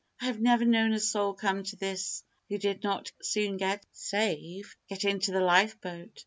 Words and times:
I 0.19 0.25
have 0.25 0.39
never 0.41 0.65
known 0.65 0.93
a 0.93 0.99
soul 0.99 1.35
come 1.35 1.61
to 1.61 1.75
this 1.75 2.23
who 2.49 2.57
did 2.57 2.81
not 2.81 3.11
soon 3.21 3.57
get 3.57 3.85
saved. 3.91 4.75
Get 4.87 5.05
into 5.05 5.29
the 5.29 5.41
lifeboat. 5.41 6.19